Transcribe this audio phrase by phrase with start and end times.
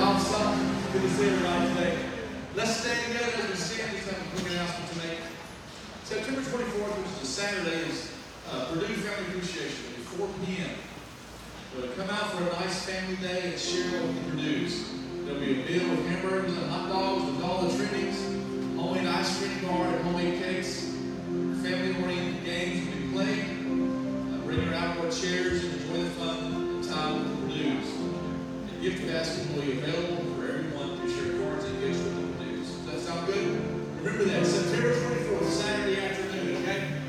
[0.00, 0.76] Rob, son.
[0.94, 1.98] Good to see everybody today.
[2.54, 3.92] Let's stand together as we stand.
[3.92, 5.18] Just have a quick announcement to make.
[6.04, 8.10] September 24th, which is a Saturday, is
[8.50, 10.70] uh, Purdue Family Appreciation Day, 4 p.m.
[11.76, 14.88] So come out for a nice family day and share what the Purdue's.
[15.26, 18.16] There'll be a meal with hamburgers and hot dogs with all the trimmings,
[18.80, 20.96] homemade ice cream bar and homemade cakes.
[21.60, 23.44] Family-oriented games will be played.
[23.44, 27.39] Uh, bring your outdoor chairs and enjoy the fun and time
[28.80, 32.68] gift basket will be available for everyone to share cards and gifts with the Purdue's.
[32.70, 33.60] Does that sound good?
[34.02, 36.99] Remember that, September 24th, Saturday afternoon, okay?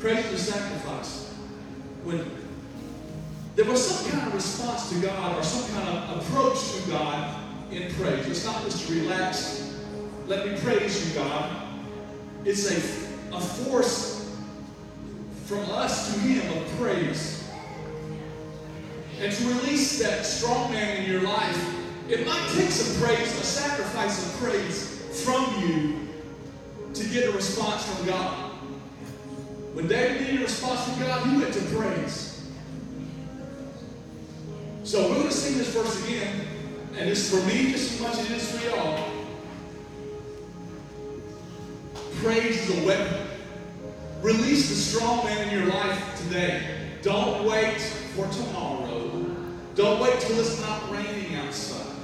[0.00, 1.28] prayed for sacrifice.
[2.04, 2.24] When
[3.54, 7.42] there was some kind of response to God or some kind of approach to God
[7.70, 8.26] in praise.
[8.26, 9.76] It's not just to relax,
[10.26, 11.68] let me praise you, God.
[12.44, 14.34] It's a, a force
[15.44, 17.48] from us to Him of praise.
[19.20, 21.76] And to release that strong man in your life,
[22.08, 26.08] it might take some praise, a sacrifice of praise from you
[26.94, 28.49] to get a response from God.
[29.80, 32.46] When David needed a response from God, he went to praise.
[34.84, 36.38] So we're going to sing this verse again,
[36.98, 39.08] and it's for me just as much as it is for y'all.
[42.16, 43.26] Praise is a weapon.
[44.20, 46.90] Release the strong man in your life today.
[47.00, 47.80] Don't wait
[48.14, 49.34] for tomorrow.
[49.76, 51.96] Don't wait till it's not raining outside.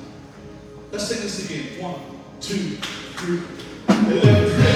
[0.92, 1.78] Let's sing this again.
[1.82, 2.00] One,
[2.40, 2.78] two,
[3.18, 4.75] three.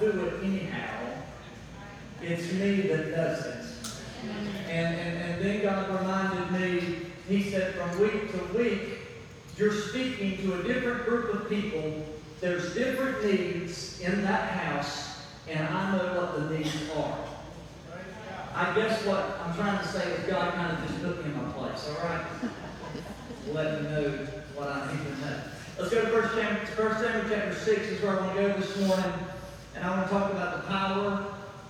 [0.00, 1.04] Do it anyhow.
[2.22, 3.64] It's me that does it.
[4.70, 6.96] And, and, and then God reminded me,
[7.28, 8.98] He said, from week to week,
[9.56, 12.04] you're speaking to a different group of people.
[12.40, 17.18] There's different needs in that house, and I know what the needs are.
[18.54, 21.36] I guess what I'm trying to say is God kind of just put me in
[21.36, 22.24] my place, all right?
[23.52, 24.08] Let me know
[24.54, 25.40] what I need to know.
[25.78, 28.60] Let's go to First Samuel, First Samuel chapter 6 is where I want to go
[28.60, 29.12] this morning.
[29.74, 31.26] And I want to talk about the power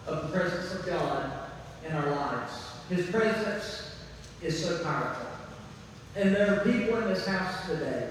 [0.06, 1.30] of the presence of God
[1.86, 2.52] in our lives.
[2.88, 3.96] His presence
[4.42, 5.26] is so powerful.
[6.16, 8.08] And there are people in this house today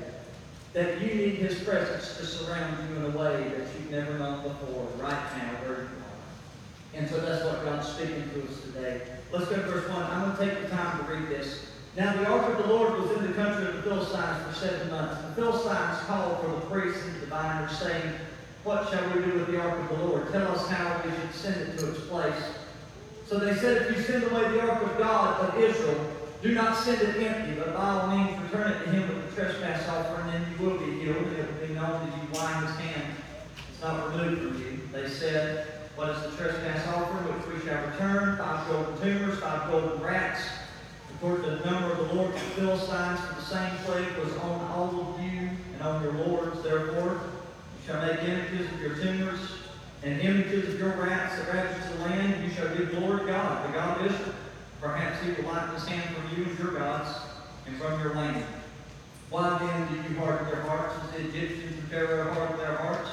[0.73, 4.41] that you need His presence to surround you in a way that you've never known
[4.41, 6.95] before, right now, where you are.
[6.95, 9.01] And so that's what God's speaking to us today.
[9.31, 10.03] Let's go to verse 1.
[10.03, 11.67] I'm going to take the time to read this.
[11.95, 14.89] Now the ark of the Lord was in the country of the Philistines for seven
[14.89, 15.21] months.
[15.27, 18.15] The Philistines called for the priests and the diviners, saying,
[18.63, 20.31] What shall we do with the ark of the Lord?
[20.31, 22.43] Tell us how we should send it to its place.
[23.27, 25.99] So they said, If you send away the ark of God of Israel,
[26.41, 29.41] do not send it empty, but by all means return it to him with the
[29.41, 31.27] trespass offering, and you will be healed.
[31.27, 33.15] It will be known that you wind his hand.
[33.69, 34.79] It's not removed from you.
[34.93, 38.37] They said, What is the trespass offering which we shall return?
[38.37, 40.41] Five golden tumors, five golden rats.
[41.15, 44.61] According to the number of the Lord, the Philistines, for the same plague was on
[44.71, 46.61] all of you and on your lords.
[46.63, 47.19] Therefore,
[47.85, 49.39] shall make images of your tumors
[50.03, 52.43] and images of your rats that ravage the land.
[52.43, 54.35] You shall give glory to God, the God of Israel.
[54.81, 57.09] Perhaps he will lighten his hand from you and your gods
[57.65, 58.45] and from your land.
[59.29, 63.09] Why then did you harden their hearts as the Egyptians and Pharaoh hardened their hearts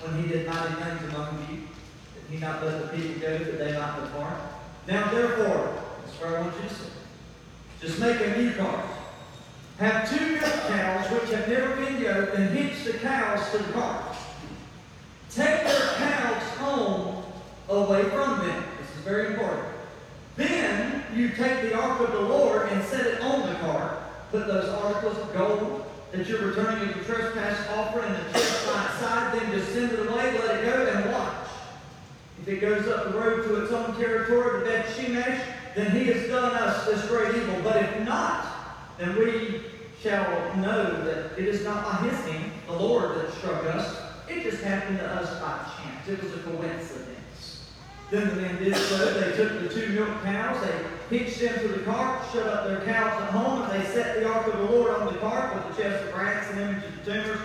[0.00, 1.56] when he did mighty things among you?
[1.56, 4.40] Did he not let the people go that they might depart?
[4.86, 5.84] Now therefore,
[6.24, 6.92] you to sit.
[7.80, 8.86] Just make a new cart.
[9.78, 13.72] Have two milk cows which have never been yoked, and hitch the cows to the
[13.72, 14.16] cart.
[15.30, 17.24] Take their cows home
[17.86, 18.64] away from them.
[18.80, 19.68] This is very important.
[20.36, 23.98] Then you take the ark of the Lord and set it on the cart.
[24.30, 28.54] Put those articles of gold that you're returning as a trespass offering in the.
[29.34, 31.48] Then just send it away, let it go, and watch.
[32.40, 35.44] If it goes up the road to its own territory, the Beth Shemesh,
[35.74, 37.60] then he has done us this great evil.
[37.64, 38.46] But if not,
[38.98, 39.62] then we
[40.00, 44.00] shall know that it is not by his hand, the Lord, that struck us.
[44.28, 46.08] It just happened to us by chance.
[46.08, 47.13] It was a coincidence.
[48.10, 49.12] Then the men did so.
[49.12, 52.80] They took the two milk cows, they hitched them to the cart, shut up their
[52.84, 55.76] cows at home, and they set the ark of the Lord on the cart with
[55.76, 57.40] the chest of rats and images of tumors.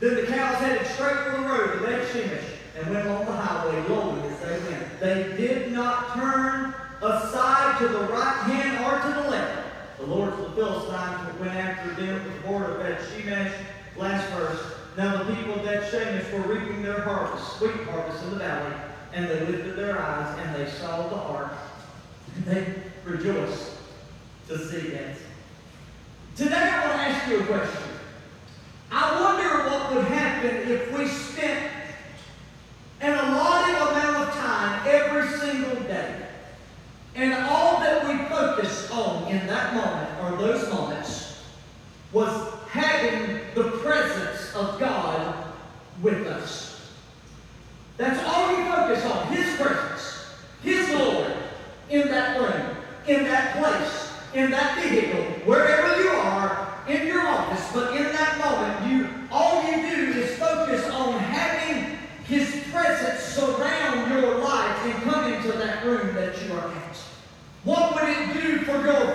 [0.00, 2.44] Then the cows headed straight for the road to Beth Shemesh
[2.76, 5.00] and went along the highway, lowly as they went.
[5.00, 9.98] They did not turn aside to the right hand or to the left.
[9.98, 13.52] The lords of the Philistines went after them with the border of Beth Shemesh.
[13.96, 14.60] Last verse.
[14.96, 18.74] Now the people of Beth Shemesh were reaping their harvest, sweet harvest in the valley,
[19.12, 21.52] and they lifted their eyes and they saw the ark,
[22.36, 23.72] and they rejoiced
[24.48, 25.16] to see it.
[26.36, 27.82] Today I want to ask you a question.
[28.90, 31.70] I wonder what would happen if we spent
[33.00, 36.22] an allotted amount of time every single day
[37.14, 41.42] and all that we focused on in that moment or those moments
[42.12, 45.46] was having the presence of God
[46.00, 46.61] with us.
[47.96, 50.26] That's all you focus on, His presence,
[50.62, 51.32] His glory
[51.90, 52.76] in that room,
[53.06, 58.38] in that place, in that vehicle, wherever you are, in your office, but in that
[58.38, 65.02] moment, you all you do is focus on having His presence surround your life and
[65.04, 66.96] come into that room that you are at.
[67.64, 69.11] What would it do for your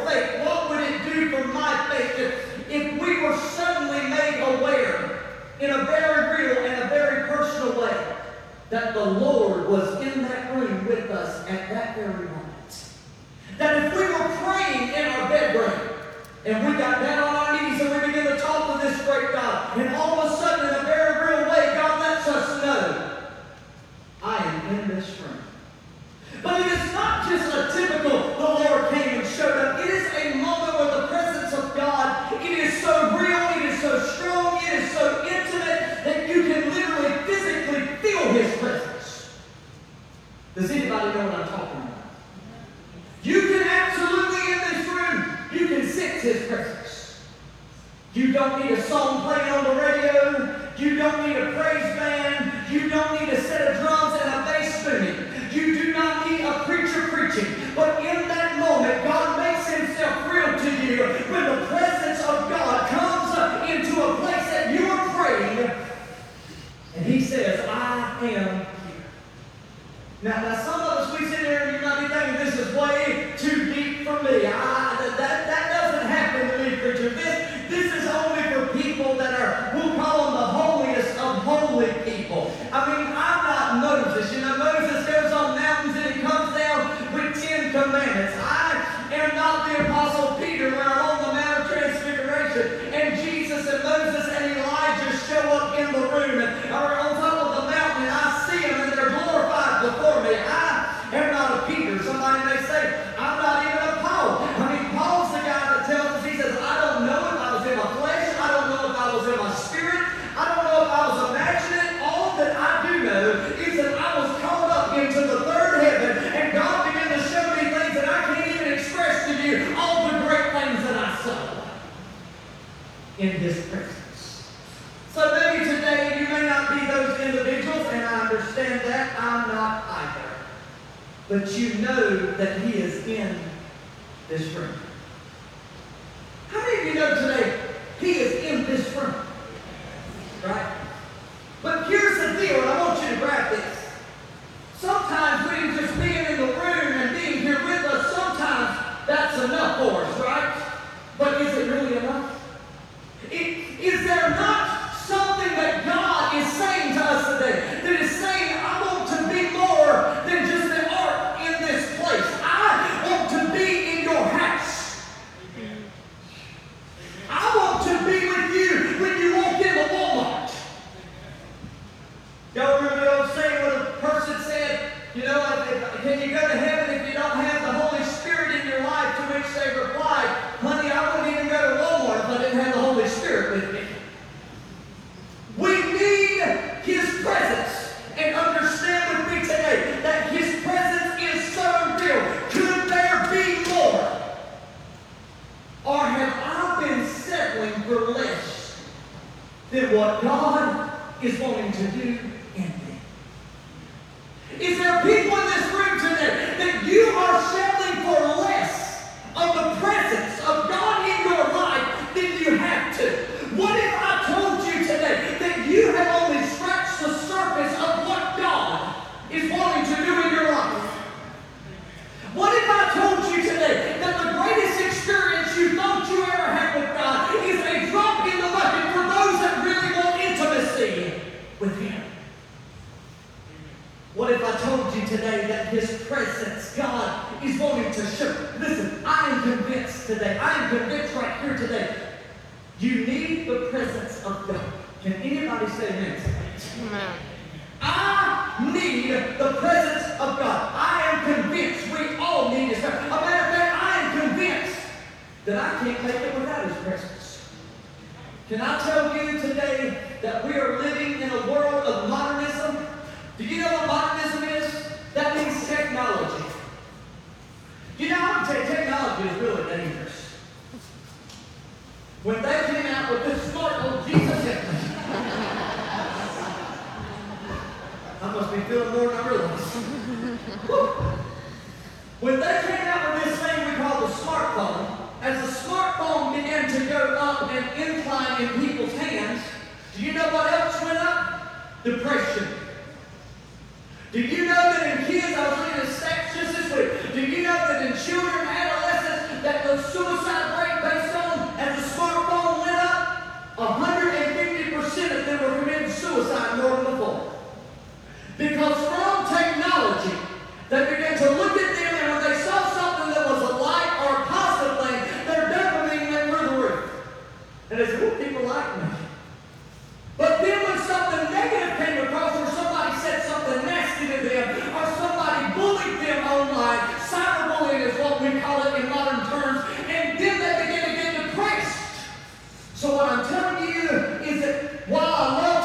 [332.77, 333.89] So what I'm telling you
[334.21, 335.56] is that while I love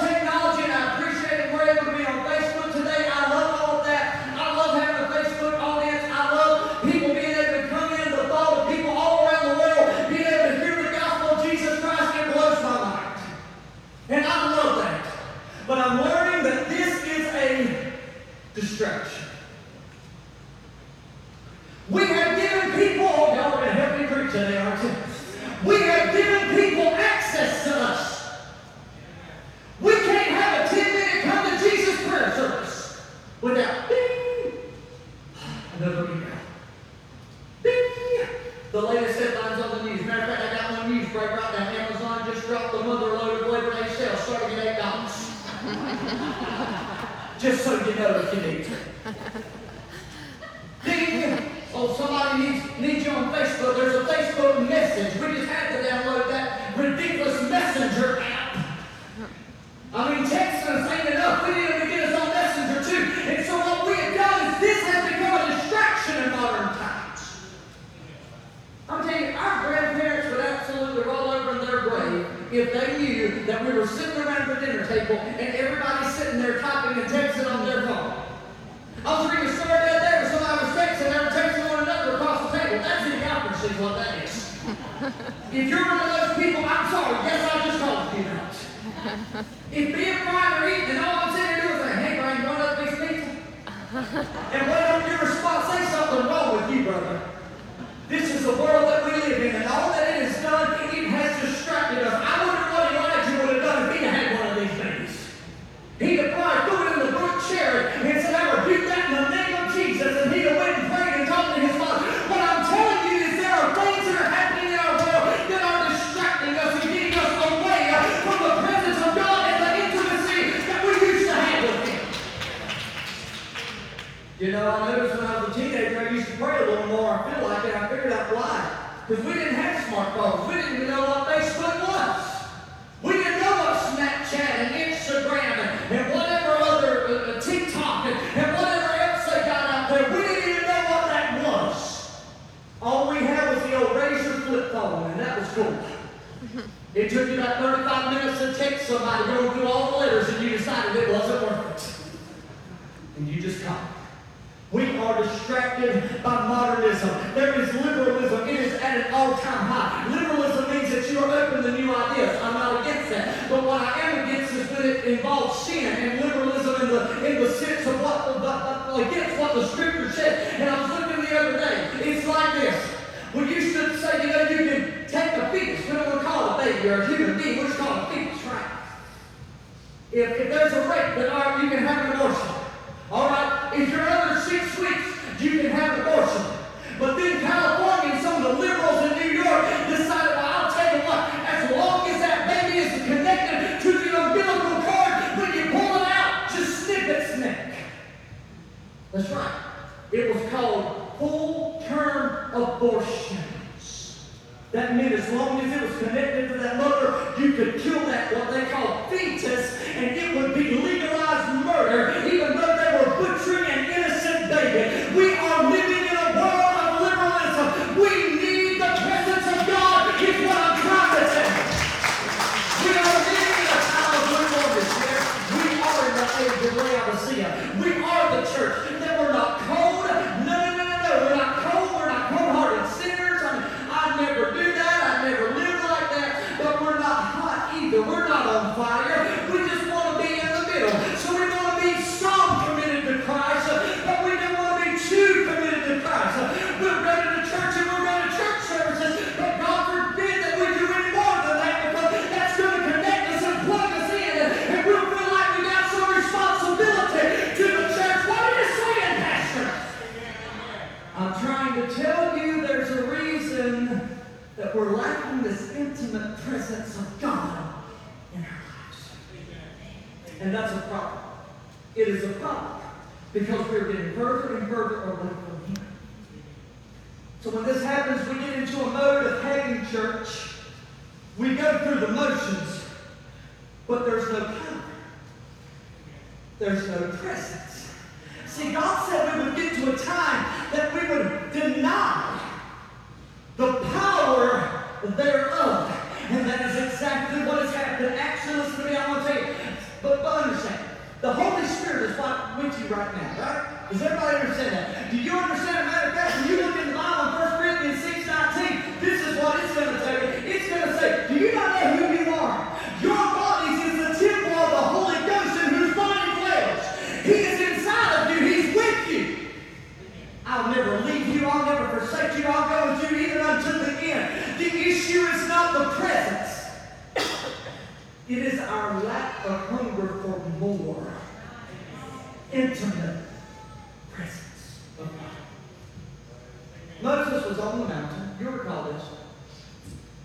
[337.52, 338.36] was on the mountain.
[338.40, 339.02] You recall this.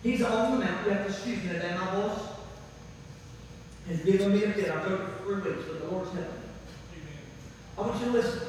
[0.02, 0.86] He's on the mountain.
[0.86, 2.20] You have to excuse me today, my voice.
[3.88, 4.72] He's giving me a bit.
[4.72, 7.02] I've it for three weeks, but the Lord's helping me.
[7.78, 8.42] I want you to listen.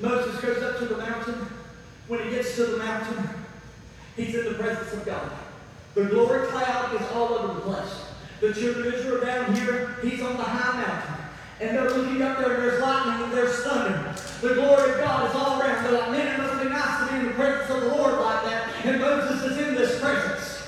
[0.00, 1.34] Moses goes up to the mountain.
[2.06, 3.28] When he gets to the mountain,
[4.16, 5.30] he's in the presence of God.
[5.94, 8.04] The glory cloud is all over the place.
[8.40, 11.24] The children of Israel down here, he's on the high mountain.
[11.60, 14.14] And they're looking up there, and there's lightning and there's thunder.
[14.40, 15.84] The glory of God is all around.
[15.84, 18.14] They're like, man, it must be nice to be in the presence of the Lord
[18.20, 18.70] like that.
[18.84, 20.62] And Moses is in this presence.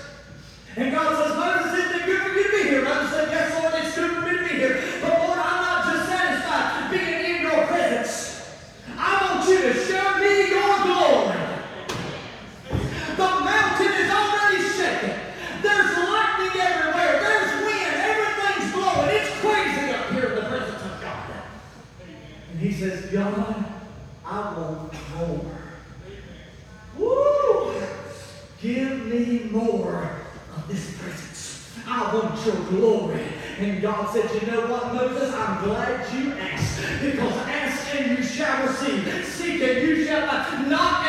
[0.76, 2.82] And God says, Moses, isn't it good for you to be here?
[2.82, 4.82] Moses said, Yes, Lord, it's good for me to be here.
[5.02, 8.50] But Lord, I'm not just satisfied being in your presence.
[8.98, 11.38] I want you to show me your glory.
[13.16, 15.18] The mountain is already shaking.
[15.62, 17.20] There's lightning everywhere.
[17.22, 17.94] There's wind.
[18.02, 19.10] Everything's blowing.
[19.10, 21.30] It's crazy up here in the presence of God.
[22.52, 23.64] And he says, God,
[24.24, 25.56] I want more.
[26.96, 27.82] Woo!
[28.62, 30.10] Give me more
[30.56, 31.76] of this presence.
[31.86, 33.26] I want your glory.
[33.80, 35.32] God said, You know what, Moses?
[35.34, 36.80] I'm glad you asked.
[37.00, 39.24] Because ask and you shall receive.
[39.24, 40.26] Seek and you shall.
[40.68, 40.99] Knock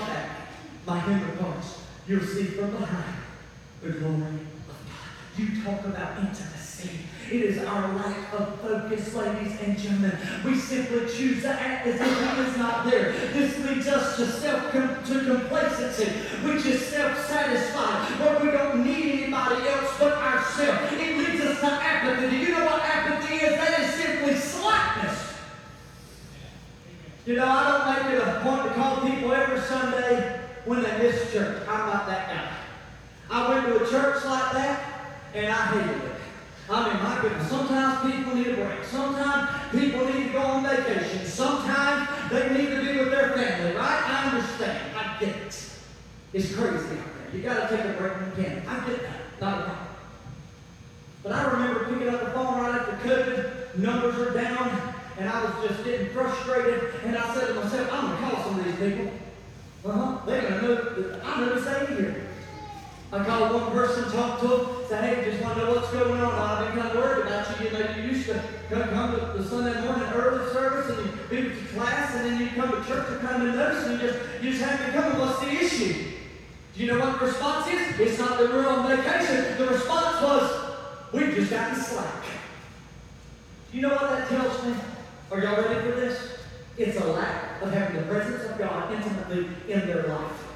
[0.00, 0.48] back,
[0.86, 1.82] my hinder parts.
[2.06, 3.16] You'll see from behind
[3.82, 4.76] the glory of God.
[5.36, 7.00] You talk about intimacy.
[7.30, 10.16] It is our lack of focus, ladies and gentlemen.
[10.44, 13.12] We simply choose to act as if He is not there.
[13.32, 16.10] This leads us to self to complacency,
[16.46, 20.92] which is self-satisfied, where we don't need anybody else but ourselves.
[20.92, 22.30] It leads us to apathy.
[22.30, 23.56] Do you know what apathy is?
[23.56, 24.15] That is simply
[27.26, 30.96] You know, I don't make it a point to call people every Sunday when they
[30.98, 31.60] miss church.
[31.68, 32.56] I'm not that guy.
[33.28, 36.12] I went to a church like that, and I hated it.
[36.70, 38.84] I mean, my goodness, sometimes people need a break.
[38.84, 41.26] Sometimes people need to go on vacation.
[41.26, 44.02] Sometimes they need to be with their family, right?
[44.06, 44.96] I understand.
[44.96, 45.70] I get it.
[46.32, 47.34] It's crazy out there.
[47.34, 48.68] You got to take a break when you can.
[48.68, 49.40] I get that.
[49.40, 49.86] Not a problem.
[51.24, 53.78] But I remember picking up the phone right after COVID.
[53.78, 56.94] Numbers are down, and I was just getting frustrated.
[57.04, 59.12] And I said to myself, I'm going to call some of these people.
[59.84, 60.26] Uh-huh.
[60.26, 62.28] They're going to know I'm going to stay here.
[63.12, 66.20] I called one person, talked to them, said, hey, just want to know what's going
[66.20, 66.34] on.
[66.34, 67.66] I've been kind of worried about you.
[67.66, 71.48] You know, you used to come, to the Sunday morning early service and you be
[71.48, 74.18] to class and then you'd come to church and come of notice and you just,
[74.42, 75.18] you just haven't come.
[75.20, 76.10] What's the issue?
[76.74, 78.00] Do you know what the response is?
[78.00, 79.56] It's not that we're on vacation.
[79.56, 80.76] The response was,
[81.12, 82.24] we've just gotten slack.
[83.70, 84.74] Do you know what that tells me?
[85.28, 86.38] Are y'all ready for this?
[86.78, 90.46] It's a lack of having the presence of God intimately in their life.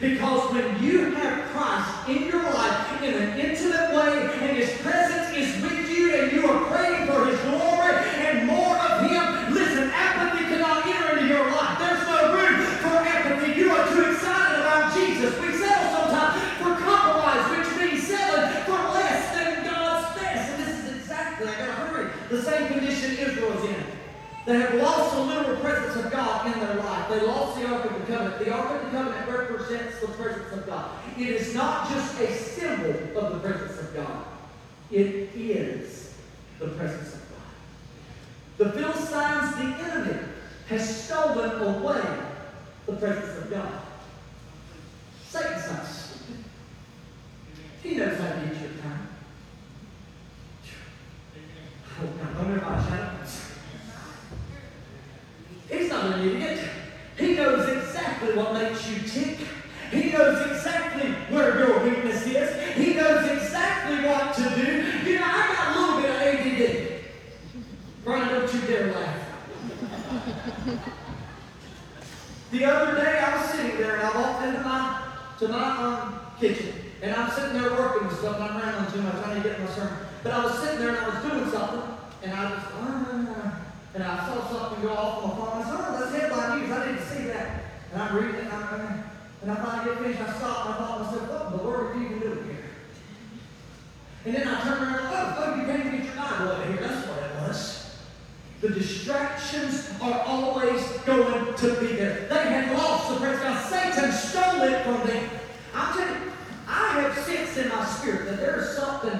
[0.00, 5.36] Because when you have Christ in your life in an intimate way and His presence
[5.36, 7.75] is with you and you are praying for His glory
[24.46, 27.08] They have lost the literal presence of God in their life.
[27.08, 28.44] They lost the Ark of the Covenant.
[28.44, 30.90] The Ark of the Covenant represents the presence of God.
[31.18, 34.24] It is not just a symbol of the presence of God.
[34.92, 36.14] It is
[36.60, 37.36] the presence of God.
[38.58, 40.20] The Philistines, the enemy,
[40.68, 42.18] has stolen away
[42.86, 43.80] the presence of God.
[45.28, 46.44] Satan's not stupid.
[47.82, 49.08] He knows how to get your time.
[51.98, 53.15] Oh, now, don't everybody shout.
[56.06, 56.60] An idiot.
[57.18, 59.38] He knows exactly what makes you tick.
[59.90, 62.76] He knows exactly where your weakness is.
[62.76, 65.08] He knows exactly what to do.
[65.08, 67.04] You know, I got a little bit of ADD.
[68.04, 69.20] Brian, don't you dare laugh.
[72.52, 75.02] the other day, I was sitting there and I walked into my
[75.40, 78.36] to my um, kitchen and I'm sitting there working with stuff.
[78.36, 79.26] and I'm rambling too much.
[79.26, 79.98] I need to get my sermon.
[80.22, 81.82] But I was sitting there and I was doing something
[82.22, 82.62] and I was.
[82.62, 83.55] Uh,
[83.96, 85.62] and I saw something go off on my phone.
[85.62, 86.70] I said, oh, that's headline news.
[86.70, 87.64] I didn't see that.
[87.94, 89.04] And I'm reading it, and I'm,
[89.40, 90.20] and I finally get finished.
[90.20, 92.44] I stopped, and I thought to myself, what in the world are you even doing
[92.44, 92.64] here?
[94.26, 96.76] And then I turned around, oh, oh, you came to get your Bible over here.
[96.76, 97.96] That's what it was.
[98.60, 102.28] The distractions are always going to be there.
[102.28, 103.64] They had lost the praise God.
[103.64, 105.30] Satan stole it from them.
[105.74, 106.32] I'm telling you,
[106.68, 109.18] I have sensed in my spirit that there is something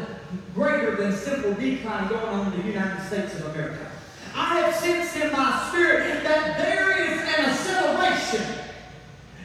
[0.55, 3.93] greater than simple decline going on in the United States of America.
[4.37, 8.45] I have sensed in my spirit that there is an acceleration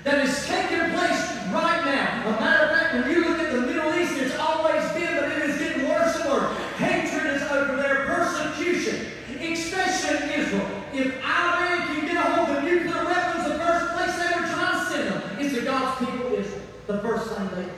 [0.03, 2.27] that is taking place right now.
[2.27, 5.31] A matter of fact, when you look at the Middle East, it's always been, but
[5.31, 6.57] it is getting worse and worse.
[6.75, 9.07] Hatred is over there, persecution,
[9.39, 10.67] especially in Israel.
[10.91, 14.77] If Iran can get a hold of nuclear weapons, the first place they were trying
[14.77, 16.61] to send them is to God's people, Israel.
[16.87, 17.75] The first thing they did.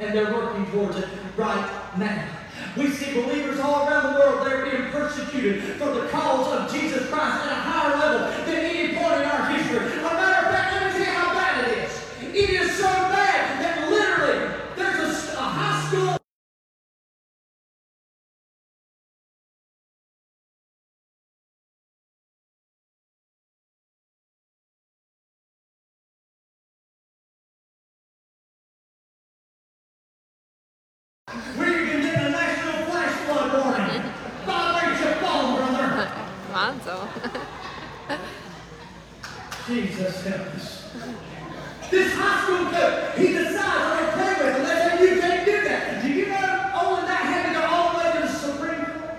[0.00, 1.08] And they're working towards it
[1.38, 2.39] right now.
[2.76, 7.08] We see believers all around the world, they're being persecuted for the cause of Jesus
[7.08, 9.98] Christ at a higher level than any point in our history.
[9.98, 11.92] A matter of fact, let me tell you how bad it is.
[12.22, 16.16] It is so bad that literally there's a, s- a high school.
[31.56, 34.02] Where you can get a national flash flood warning.
[34.46, 36.10] Vibrate your phone, brother.
[36.52, 37.08] Lonzo.
[39.66, 40.90] Jesus help us.
[41.90, 44.62] This high school coach, he decides I'm going to play with him.
[44.66, 46.02] They say you can't do that.
[46.02, 49.18] Do you know only that had to go all the way to the Supreme Court?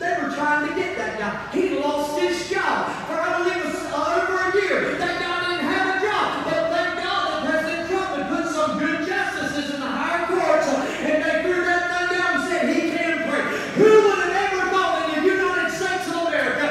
[0.00, 1.52] They were trying to get that guy.
[1.52, 4.96] He lost his job for I believe it was uh, over a year.
[4.96, 6.44] That guy didn't have a job.
[6.44, 10.68] But thank God that President Trump had put some good justices in the higher courts
[10.68, 13.44] uh, and they threw that thing down and said he can pray.
[13.80, 16.68] Who would have ever thought in the United States of America,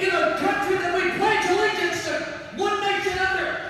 [0.00, 2.14] in a country that we pledge allegiance to,
[2.56, 3.68] one nation under,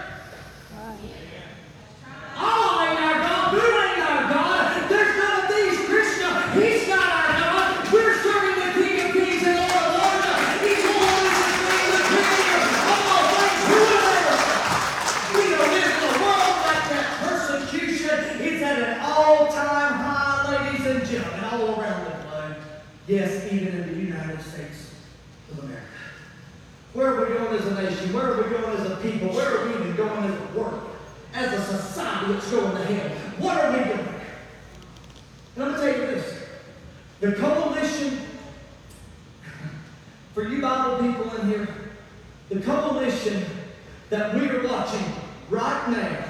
[2.39, 3.51] Allah ain't our God.
[3.51, 4.89] Buddha ain't our God.
[4.89, 6.31] There's none of these Krishna.
[6.55, 7.93] He's not our God.
[7.93, 10.63] We're serving the King of Kings and Lord of Lords.
[10.63, 13.61] He's the one who's the King, the Creator of all things.
[13.67, 14.39] Who is there?
[15.35, 17.07] We don't live in a world like that.
[17.27, 22.57] Persecution is at an all-time high, ladies and gentlemen, all around the globe.
[23.09, 24.95] Yes, even in the United States
[25.51, 25.83] of America.
[26.95, 28.13] Where are we going as a nation?
[28.15, 29.29] Where are we going as a people?
[29.35, 30.85] Where are we even going as a world?
[31.35, 33.11] As a society that's going to hell?
[33.39, 34.09] What are we doing?
[35.55, 36.43] And I'm going to tell you this.
[37.21, 38.19] The coalition,
[40.33, 40.49] for
[40.99, 41.69] people in here,
[42.49, 43.45] the coalition
[44.11, 45.05] that we are watching
[45.51, 46.25] right now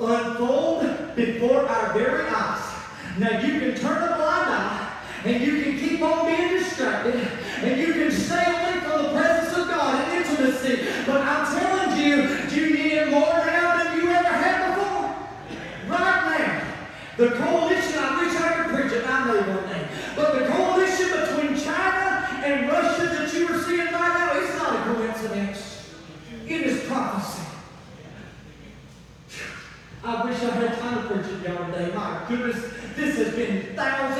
[0.00, 2.74] unfold before our very eyes.
[3.18, 4.88] Now you can turn a blind eye
[5.24, 7.16] and you can keep on being distracted
[7.62, 10.86] and you can stay away from the presence of God and intimacy.
[11.04, 12.16] But I'm telling you,
[12.54, 15.16] you need it more now than you ever had before.
[15.88, 16.74] Right now,
[17.16, 21.10] the coalition, I wish I could preach it, I know your name, but the coalition
[21.10, 25.90] between China and Russia that you are seeing right now, it's not a coincidence.
[26.46, 27.42] It is prophecy.
[30.04, 31.92] I wish I had time to preach it y'all today.
[31.94, 34.17] My goodness, this has been thousands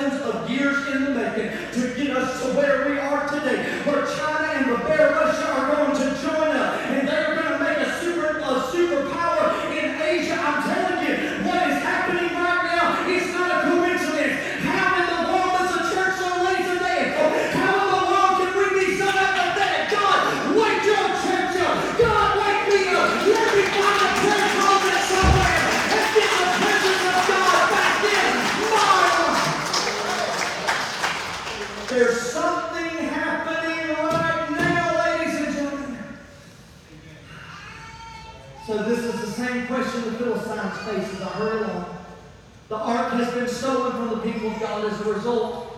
[43.18, 45.76] has been stolen from the people of God as a result.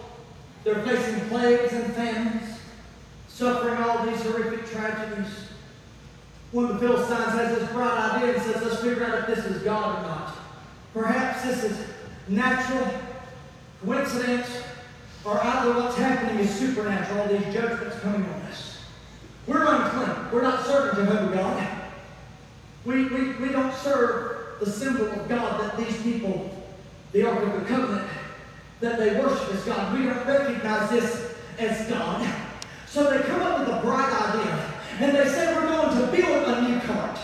[0.64, 2.58] They're facing plagues and famines,
[3.28, 5.28] suffering all these horrific tragedies.
[6.52, 9.44] One of the Philistines has this bright idea and says, let's figure out if this
[9.46, 10.36] is God or not.
[10.92, 11.86] Perhaps this is
[12.28, 12.86] natural
[13.84, 14.48] coincidence,
[15.24, 18.82] or either what's happening is supernatural, all these judgments coming on us.
[19.46, 20.32] We're unclean.
[20.32, 21.68] We're not serving Jehovah God.
[22.84, 26.50] We, we, we don't serve the symbol of God that these people,
[27.12, 28.08] the Ark of the Covenant,
[28.80, 29.98] that they worship as God.
[29.98, 32.26] We don't recognize this as God.
[32.86, 34.74] So they come up with a bright idea.
[35.00, 37.18] And they say we're going to build a new cart.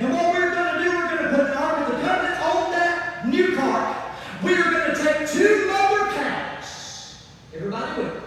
[0.00, 2.40] And what we're going to do, we're going to put the Ark of the Covenant
[2.42, 3.96] on that new cart.
[4.42, 7.26] We are going to take two mother cows.
[7.54, 8.22] Everybody with?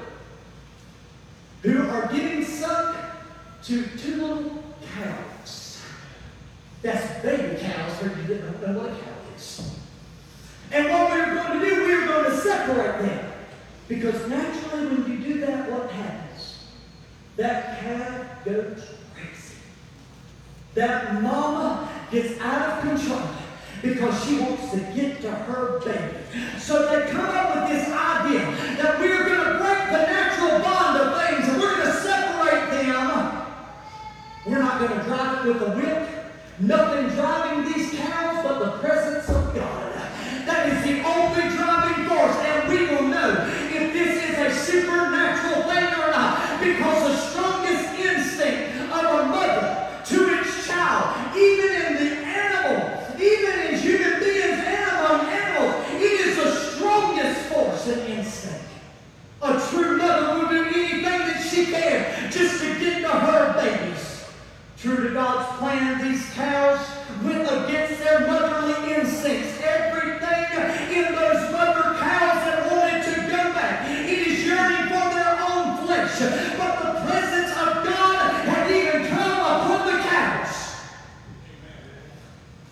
[1.64, 2.96] Who are giving suck
[3.64, 4.64] to two little
[4.96, 5.82] cows.
[6.82, 9.11] That's baby cows for you don't know what cow.
[10.72, 13.32] And what we're going to do, we're going to separate them.
[13.88, 16.60] Because naturally, when you do that, what happens?
[17.36, 19.56] That calf goes crazy.
[20.76, 23.28] That mama gets out of control.
[23.82, 26.18] because she wants to get to her baby.
[26.60, 28.46] So they come up with this idea
[28.78, 32.70] that we're going to break the natural bond of things and we're going to separate
[32.72, 33.48] them.
[34.46, 36.10] We're not going to drive it with a whip.
[36.60, 39.21] Nothing driving these cows but the presence
[64.82, 66.80] True to God's plan, these cows
[67.24, 69.62] went against their motherly instincts.
[69.62, 73.88] Everything in those mother cows that wanted to go back.
[73.92, 76.18] It is yearning for their own flesh.
[76.58, 80.56] But the presence of God had even come upon the cows.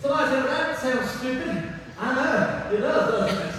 [0.02, 1.74] Somebody said, that sounds stupid.
[1.96, 3.54] I know, it does, doesn't it?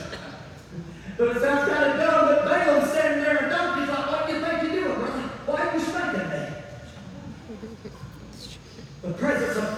[1.17, 4.33] But it sounds kind of dumb that Balaam's standing there and donkey's like, what do
[4.33, 4.99] you think you're doing?
[5.45, 6.47] Why are you spanking me?
[9.01, 9.70] The presence of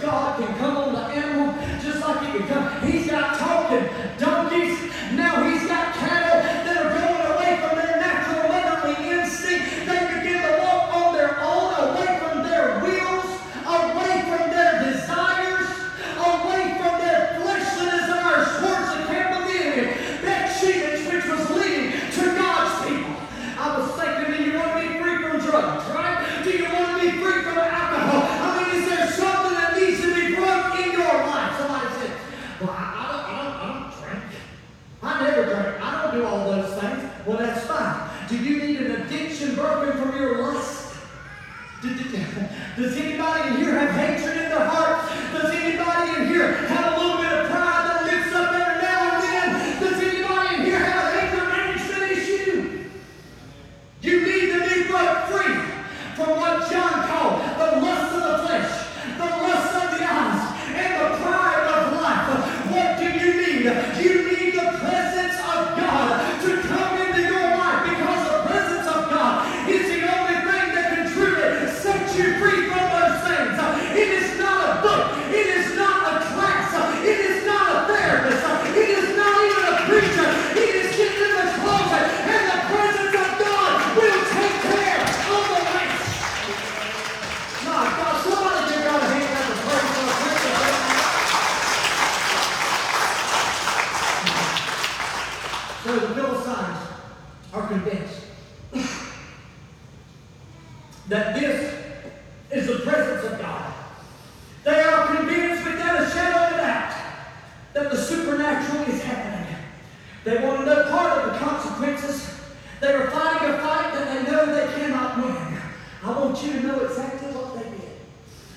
[110.23, 112.39] They want to know part of the consequences.
[112.79, 115.57] They are fighting a fight that they know they cannot win.
[116.03, 117.97] I want you to know exactly what they did.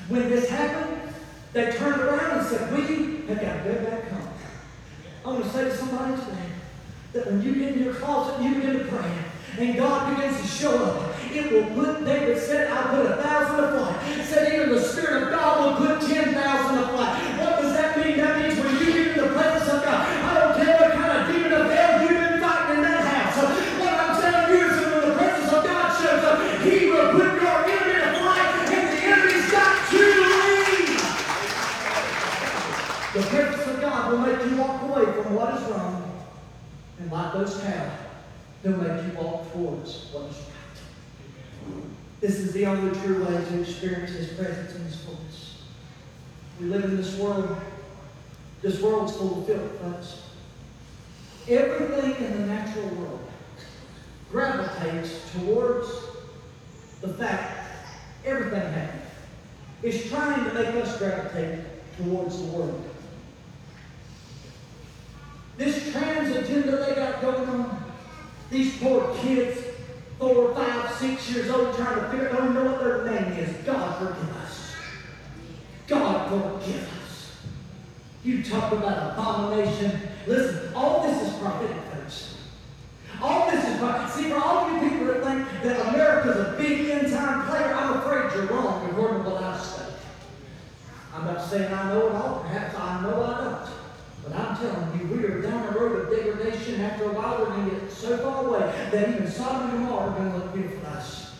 [0.09, 1.13] When this happened,
[1.53, 4.29] they turned around and said, We have got to go back home.
[5.25, 6.49] I want to say to somebody today
[7.15, 9.11] that when you get in your closet and you begin to pray,
[9.59, 13.57] and God begins to show up, it will put, David said, I put a thousand
[13.57, 14.25] to flight.
[14.25, 15.26] Said even the Spirit of
[37.39, 37.93] those cows,
[38.63, 41.83] they'll make you walk towards what is right.
[42.21, 45.63] This is the only true way to experience His presence in His fullness.
[46.61, 47.57] We live in this world.
[48.63, 50.23] This world's full of filth, folks.
[51.49, 53.21] Everything in the natural world
[54.31, 55.89] gravitates towards
[57.01, 57.69] the fact
[58.25, 59.03] everything happened.
[59.83, 61.61] It's trying to make us gravitate
[61.99, 62.96] towards the world.
[65.57, 67.93] This trans agenda they got going on,
[68.51, 69.59] these poor kids,
[70.19, 73.57] four, five, six years old, trying to figure, out, don't know what their name is.
[73.65, 74.75] God forgive us.
[75.89, 77.37] God forgive us.
[78.23, 80.01] You talk about abomination.
[80.27, 82.37] Listen, all this is prophetic, folks.
[83.23, 84.11] All this is prophetic.
[84.11, 87.99] See, for all you people that think that America's a big end time player, I'm
[87.99, 89.85] afraid you're wrong according to what I say.
[91.15, 92.41] I'm not saying I know it all.
[92.41, 93.76] Perhaps I know I don't.
[94.27, 96.81] But I'm telling you, we are down the road of degradation.
[96.81, 98.61] After a while, we're going to get so far away
[98.91, 101.35] that even Sodom and Gomorrah are going to look beautiful to us.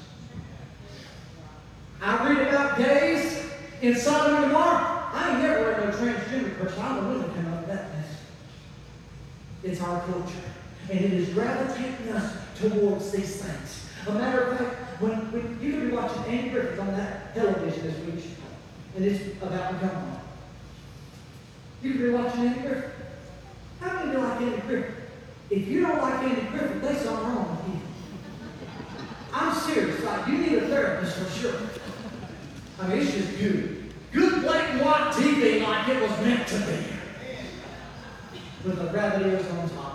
[2.01, 3.51] I read about gays
[3.83, 5.11] in Sodom and Gomorrah.
[5.13, 6.81] I ain't never read no transgender person.
[6.81, 7.87] I'm a woman come up that.
[9.65, 10.37] It's our culture.
[10.89, 13.89] And it is gravitating us towards these things.
[14.07, 17.83] A matter of fact, when, when you could be watching Andy Griffith on that television
[17.83, 18.25] this week,
[18.95, 19.87] and it's about to
[21.83, 21.89] come.
[21.89, 22.93] You could be watching Andy Griffith.
[23.81, 24.95] How many of you like Andy Griffith?
[25.51, 27.81] If you don't like Andy Griffith, there's something wrong with you.
[29.33, 30.03] I'm serious.
[30.03, 31.55] Like, you need a therapist for sure.
[32.81, 33.93] I mean, it's just good.
[34.13, 36.79] Good black and white TV like it was meant to be.
[38.65, 39.86] With the rabbit ears on top.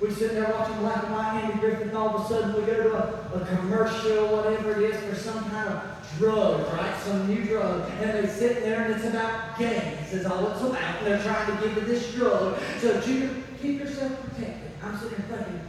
[0.00, 2.62] We sit there watching black and white Andy Griffith, and all of a sudden we
[2.62, 5.82] go to a, a commercial, whatever it is, for some kind of
[6.18, 6.96] drug, right?
[7.02, 7.90] Some new drug.
[8.00, 10.98] And they sit there and it's about gangs, is all it's about.
[10.98, 14.70] And they're trying to give you this drug so you keep yourself protected.
[14.84, 15.60] I'm sitting there thinking,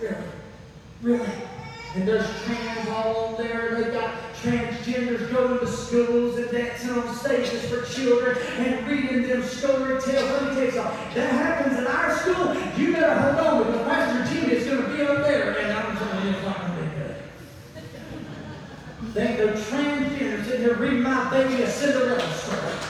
[1.01, 1.17] really?
[1.17, 1.41] Really?
[1.95, 7.13] And there's trans all there, and they've got transgenders going to schools and dancing on
[7.13, 10.31] stages for children and reading them story tales.
[10.31, 11.13] Let me tell you something.
[11.15, 12.55] That happens in our school.
[12.77, 15.97] You better hold on because Pastor Jimmy is going to be up there, and I'm
[15.97, 17.15] telling you, it's not going to be good.
[19.13, 22.89] They ain't no transgender sitting here reading my baby a Cinderella story.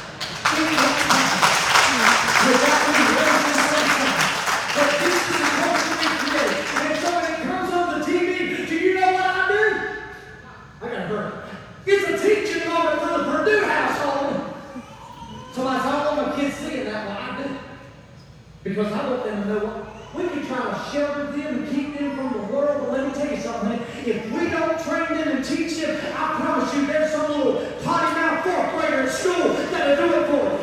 [18.80, 19.88] Because I want them to know.
[20.16, 23.14] We can try to shelter them and keep them from the world, but let me
[23.14, 23.78] tell you something.
[24.06, 28.16] If we don't train them and teach them, I promise you there's some little potty
[28.16, 30.60] mouth fourth grader at school that'll do it for you.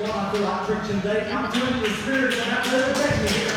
[0.00, 1.30] Well, I feel like preaching today.
[1.30, 3.44] I'm telling you, the Spirit going to me here.
[3.44, 3.49] It's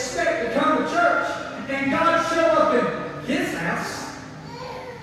[0.00, 1.28] expect to come to church
[1.68, 4.16] and God show up in His house.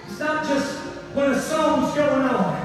[0.08, 0.76] It's not just
[1.14, 2.56] when a song's going on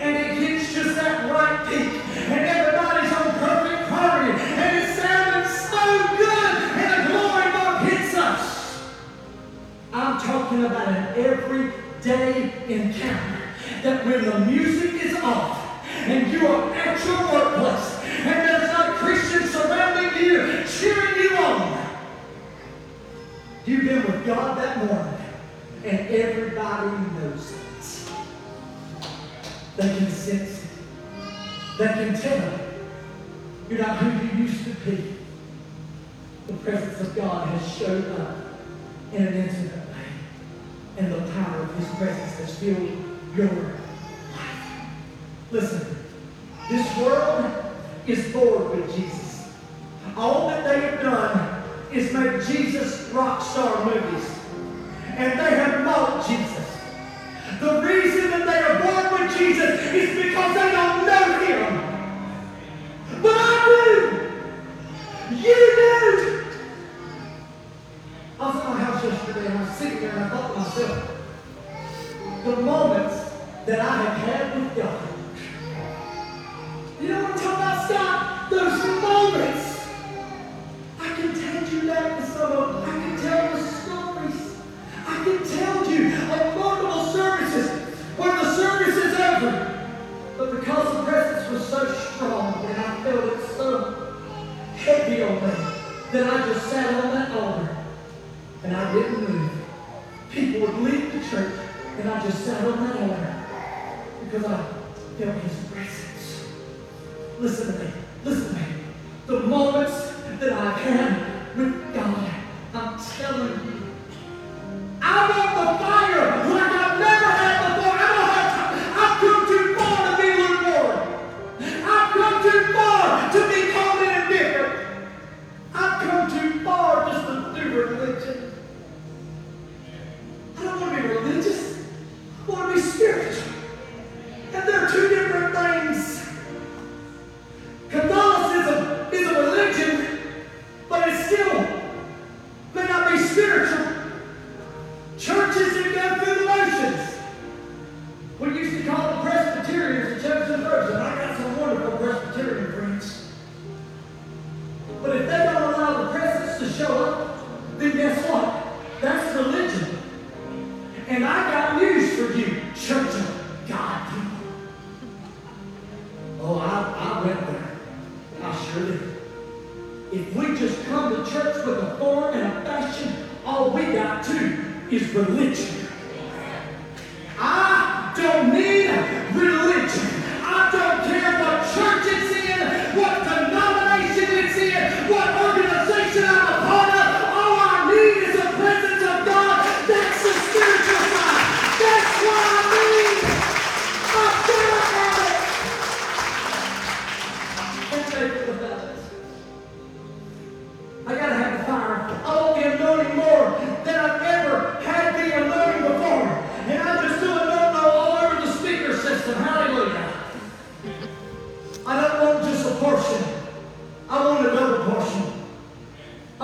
[0.00, 5.50] and it hits just that right peak and everybody's on perfect harmony and it sounding
[5.52, 8.82] so good and the glory bump hits us.
[9.92, 13.42] I'm talking about an everyday encounter
[13.82, 14.83] that when the music
[37.76, 38.36] showed up
[39.12, 40.06] in an intimate way.
[40.98, 42.93] And the power of His presence has filled
[104.34, 104.64] because I
[105.16, 106.48] felt his presence.
[107.38, 107.90] Listen to me.
[108.24, 108.66] Listen to me.
[109.26, 112.33] The moments that I've had with God,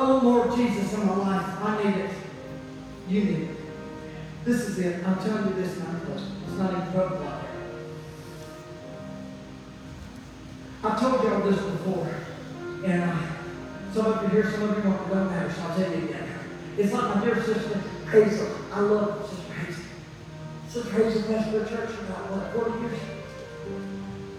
[0.01, 1.46] More of Jesus in my life.
[1.62, 2.11] I need it.
[3.09, 3.57] You need it.
[4.46, 5.07] This is it.
[5.07, 5.88] I'm telling you this not.
[6.16, 7.51] It's not even broken out there.
[10.84, 12.09] I've told y'all this before.
[12.84, 13.16] And uh,
[13.92, 16.28] some of you here, some of you won't don't matter, so I'll tell you again.
[16.78, 18.48] It's like my dear sister Hazel.
[18.72, 19.84] I love Sister Hazel.
[20.68, 23.01] Sister Hazel pastored a church for about, what, 40 years?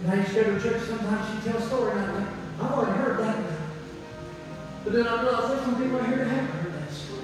[0.02, 2.34] And I used to go to church sometimes, she'd tell a story, and I'm like,
[2.62, 3.51] I've already heard that.
[4.84, 7.22] But then I realized there's some people here that haven't heard story.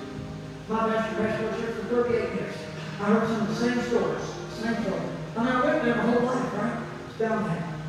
[0.70, 2.56] My pastor pastored church for 38 years.
[3.00, 4.24] I heard some of the same stories,
[4.62, 5.02] same story.
[5.36, 6.78] I mean, I went there my whole life, right?
[7.10, 7.82] It's bound to happen.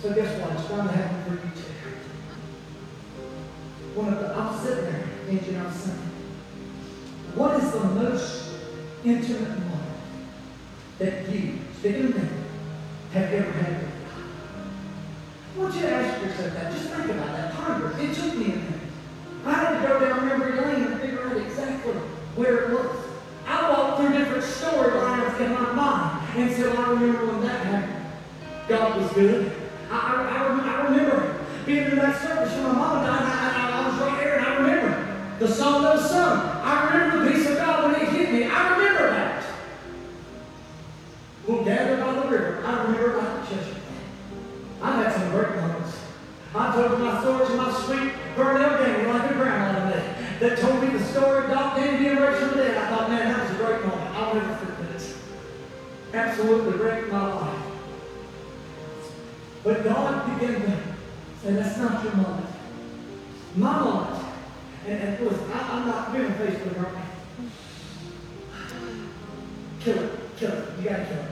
[0.00, 0.52] So guess what?
[0.52, 1.72] It's bound to happen for you too.
[3.94, 5.98] One of the, I'm sitting there, thinking, I'm saying,
[7.34, 8.54] what is the most
[9.04, 9.82] intimate moment
[10.98, 12.28] that you, speaking of
[13.12, 14.24] have ever had with God?
[15.54, 16.72] I want you to ask yourself that.
[16.72, 17.54] Just think about that.
[17.54, 17.94] Ponder.
[18.00, 18.71] It took me a minute.
[21.90, 22.96] Where it was.
[23.46, 28.06] I walked through different storylines in my mind until I remember when that happened.
[28.68, 29.52] God was good.
[29.90, 33.22] I, I, I, I remember being in that service when my mom died.
[33.22, 36.38] I, I, I was right there and I remember the song that was sung.
[36.62, 38.44] I remember the peace of God when it hit me.
[38.44, 39.44] I remember that.
[41.46, 42.62] We'll gather by the river.
[42.64, 43.76] I remember the church.
[44.80, 45.98] I've had some great moments.
[46.54, 50.11] I told my stories to my sweet Burnell Danny, like a grandma to me,
[50.42, 51.76] that told me the story of Doc
[52.18, 52.76] raised from the dead.
[52.76, 54.10] I thought, man, that was a great moment.
[54.10, 55.16] I'll never forget it.
[56.12, 57.62] Absolutely in my life.
[59.62, 60.76] But God began to
[61.42, 62.46] say, that's not your moment.
[63.54, 64.24] My moment.
[64.88, 67.04] And, and listen, I, I'm not being Facebook, aren't I?
[69.78, 70.36] Kill it.
[70.38, 70.68] Kill it.
[70.78, 71.30] You gotta kill it.